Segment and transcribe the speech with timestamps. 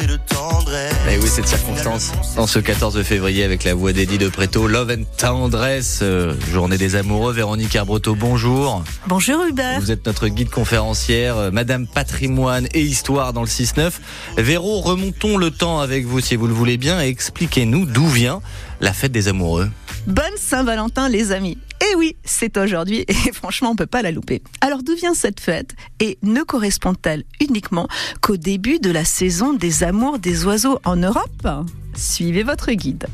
[0.00, 0.94] et de tendresse.
[1.10, 4.96] Et oui, cette circonstance, en ce 14 février, avec la voix d'Eddie de Préto, Love
[4.98, 7.32] and Tendresse, euh, journée des amoureux.
[7.32, 8.82] Véronique Arbreto, bonjour.
[9.06, 9.80] Bonjour Hubert.
[9.80, 13.92] Vous êtes notre guide conférencière, euh, Madame Patrimoine et Histoire dans le 6-9.
[14.38, 18.40] Véro, remontons le temps avec vous si vous le voulez bien et expliquez-nous d'où vient
[18.80, 19.70] la fête des amoureux.
[20.06, 21.58] Bonne Saint-Valentin les amis.
[21.90, 24.42] Eh oui, c'est aujourd'hui et franchement on peut pas la louper.
[24.60, 27.88] Alors d'où vient cette fête et ne correspond-elle uniquement
[28.20, 31.48] qu'au début de la saison des amours des oiseaux en Europe?
[31.94, 33.06] Suivez votre guide.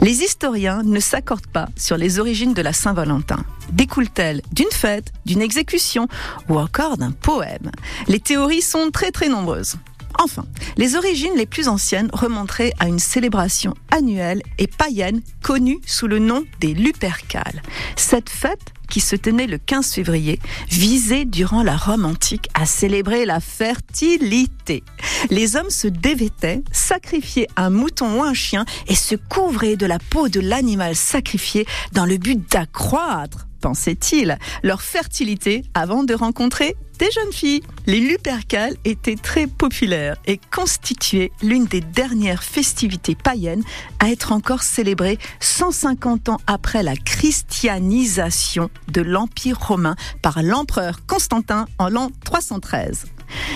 [0.00, 3.44] Les historiens ne s'accordent pas sur les origines de la Saint-Valentin.
[3.72, 6.08] Découle-t-elle d'une fête, d'une exécution
[6.48, 7.70] ou encore d'un poème?
[8.08, 9.76] Les théories sont très très nombreuses.
[10.22, 10.44] Enfin,
[10.76, 16.20] les origines les plus anciennes remonteraient à une célébration annuelle et païenne connue sous le
[16.20, 17.60] nom des Lupercales.
[17.96, 23.24] Cette fête qui se tenait le 15 février, visait durant la Rome antique à célébrer
[23.24, 24.84] la fertilité.
[25.30, 29.98] Les hommes se dévêtaient, sacrifiaient un mouton ou un chien et se couvraient de la
[29.98, 37.10] peau de l'animal sacrifié dans le but d'accroître pensait-il, leur fertilité avant de rencontrer des
[37.10, 37.62] jeunes filles.
[37.86, 43.64] Les Lupercales étaient très populaires et constituaient l'une des dernières festivités païennes
[43.98, 51.66] à être encore célébrée 150 ans après la christianisation de l'Empire romain par l'empereur Constantin
[51.78, 53.06] en l'an 313.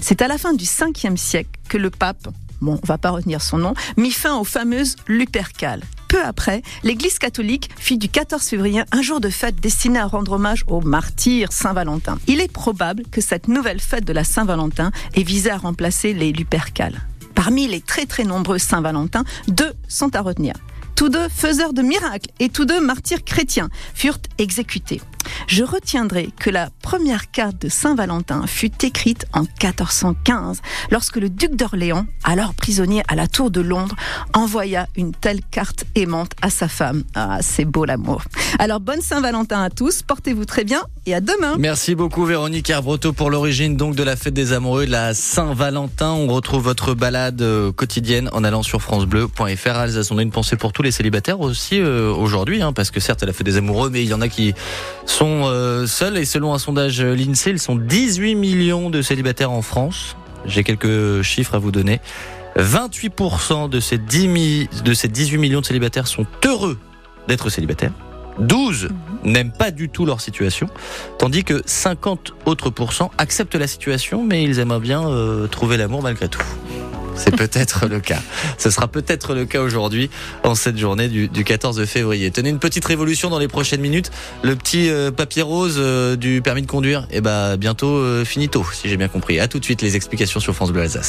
[0.00, 2.28] C'est à la fin du 5e siècle que le pape
[2.60, 5.82] bon, on va pas retenir son nom, mit fin aux fameuses Lupercales.
[6.10, 10.32] Peu après, l'Église catholique fit du 14 février un jour de fête destiné à rendre
[10.32, 12.18] hommage au martyr Saint-Valentin.
[12.26, 16.32] Il est probable que cette nouvelle fête de la Saint-Valentin ait visé à remplacer les
[16.32, 17.00] Lupercales.
[17.36, 20.54] Parmi les très très nombreux Saint-Valentin, deux sont à retenir.
[20.96, 25.00] Tous deux faiseurs de miracles et tous deux martyrs chrétiens furent exécutés.
[25.50, 30.62] Je retiendrai que la première carte de Saint-Valentin fut écrite en 1415,
[30.92, 33.96] lorsque le duc d'Orléans, alors prisonnier à la tour de Londres,
[34.32, 37.02] envoya une telle carte aimante à sa femme.
[37.16, 38.22] Ah, c'est beau l'amour.
[38.60, 41.56] Alors bonne Saint-Valentin à tous, portez-vous très bien et à demain.
[41.58, 46.10] Merci beaucoup Véronique Arbreto pour l'origine donc de la fête des amoureux, de la Saint-Valentin.
[46.10, 49.70] On retrouve votre balade euh, quotidienne en allant sur francebleu.fr.
[49.70, 53.00] Alsace, on a une pensée pour tous les célibataires aussi euh, aujourd'hui, hein, parce que
[53.00, 54.54] certes, elle a fait des amoureux, mais il y en a qui
[55.06, 56.18] sont euh, seuls.
[56.18, 60.16] Et selon un sondage l'INSEE, ils sont 18 millions de célibataires en France.
[60.44, 62.00] J'ai quelques chiffres à vous donner.
[62.56, 66.78] 28% de ces, 10 de ces 18 millions de célibataires sont heureux
[67.28, 67.92] d'être célibataires.
[68.38, 68.88] 12
[69.24, 70.68] n'aiment pas du tout leur situation,
[71.18, 76.02] tandis que 50 autres pourcents acceptent la situation, mais ils aimeraient bien euh, trouver l'amour
[76.02, 76.42] malgré tout.
[77.16, 78.22] C'est peut-être le cas.
[78.56, 80.08] Ce sera peut-être le cas aujourd'hui,
[80.42, 82.30] en cette journée du, du, 14 février.
[82.30, 84.10] Tenez une petite révolution dans les prochaines minutes.
[84.42, 88.88] Le petit euh, papier rose euh, du permis de conduire, eh ben bientôt finito, si
[88.88, 89.38] j'ai bien compris.
[89.38, 91.08] À tout de suite les explications sur France Bleu Alsace.